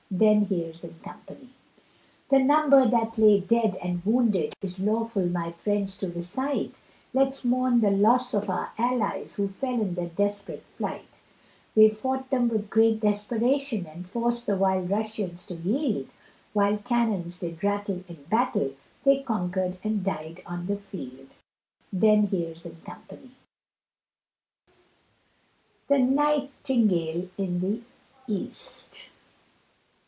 [0.13, 0.89] Then here's &c.
[2.27, 6.81] The number that lay dead and wounded, Is awful my friends to recite,
[7.13, 11.21] Let's mourn the loss of our allies, Who fell in the desperate fight;
[11.75, 16.13] They fought them with great desperation, And forced the wild Russians to yield,
[16.51, 18.73] While cannons did rattle in battle,
[19.05, 21.35] They conquered and died on the field,
[21.93, 22.73] Then here's, &c.
[25.87, 27.81] THE NIGHTINGALE IN THE
[28.27, 29.05] EAST.